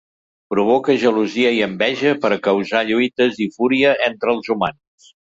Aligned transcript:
Provoca 0.51 0.93
gelosia 1.01 1.49
i 1.57 1.59
enveja 1.65 2.13
per 2.23 2.31
causar 2.47 2.81
lluites 2.87 3.37
i 3.45 3.47
fúria 3.59 3.91
entre 4.07 4.33
els 4.37 4.51
humans. 4.55 5.13